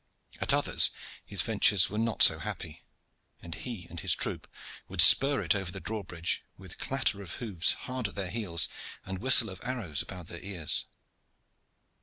[0.39, 0.89] At others
[1.23, 2.81] his ventures were not so happy,
[3.39, 4.47] and he and his troop
[4.87, 8.67] would spur it over the drawbridge with clatter of hoofs hard at their heels
[9.05, 10.85] and whistle of arrows about their ears.